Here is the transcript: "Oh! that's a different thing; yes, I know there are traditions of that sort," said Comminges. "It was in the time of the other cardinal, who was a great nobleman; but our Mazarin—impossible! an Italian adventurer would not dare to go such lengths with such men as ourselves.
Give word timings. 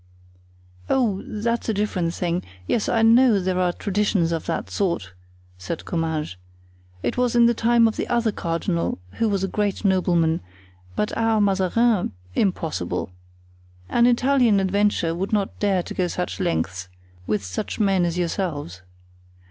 "Oh! 0.89 1.21
that's 1.27 1.69
a 1.69 1.75
different 1.75 2.15
thing; 2.15 2.41
yes, 2.65 2.89
I 2.89 3.03
know 3.03 3.39
there 3.39 3.59
are 3.59 3.71
traditions 3.71 4.31
of 4.31 4.47
that 4.47 4.71
sort," 4.71 5.13
said 5.59 5.85
Comminges. 5.85 6.37
"It 7.03 7.17
was 7.17 7.35
in 7.35 7.45
the 7.45 7.53
time 7.53 7.87
of 7.87 7.97
the 7.97 8.07
other 8.07 8.31
cardinal, 8.31 8.97
who 9.19 9.29
was 9.29 9.43
a 9.43 9.47
great 9.47 9.85
nobleman; 9.85 10.41
but 10.95 11.15
our 11.15 11.39
Mazarin—impossible! 11.39 13.11
an 13.89 14.07
Italian 14.07 14.59
adventurer 14.59 15.13
would 15.13 15.31
not 15.33 15.59
dare 15.59 15.83
to 15.83 15.93
go 15.93 16.07
such 16.07 16.39
lengths 16.39 16.89
with 17.27 17.45
such 17.45 17.79
men 17.79 18.03
as 18.03 18.17
ourselves. 18.17 18.81